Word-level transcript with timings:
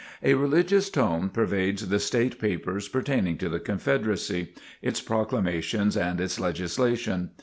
A 0.23 0.33
religious 0.33 0.89
tone 0.89 1.29
pervades 1.29 1.87
the 1.87 1.99
state 1.99 2.39
papers 2.39 2.87
pertaining 2.89 3.37
to 3.37 3.49
the 3.49 3.59
Confederacy, 3.59 4.51
its 4.81 4.99
proclamations, 4.99 5.95
and 5.95 6.19
its 6.19 6.39
legislation. 6.39 7.29